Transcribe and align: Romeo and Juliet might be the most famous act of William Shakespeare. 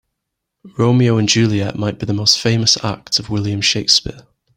Romeo 0.79 1.19
and 1.19 1.29
Juliet 1.29 1.75
might 1.75 1.99
be 1.99 2.07
the 2.07 2.13
most 2.13 2.39
famous 2.41 2.75
act 2.83 3.19
of 3.19 3.29
William 3.29 3.61
Shakespeare. 3.61 4.25